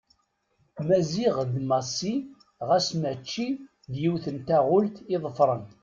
Maziɣ 0.87 1.35
d 1.53 1.53
Massi 1.69 2.15
ɣas 2.67 2.87
mačči 3.01 3.47
d 3.91 3.93
yiwet 4.01 4.25
n 4.35 4.37
taɣult 4.47 4.95
i 5.15 5.17
ḍeffren. 5.23 5.63